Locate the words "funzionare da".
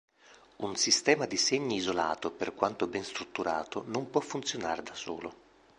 4.19-4.95